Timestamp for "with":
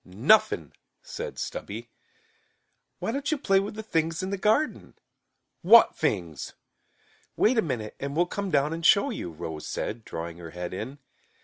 3.59-3.75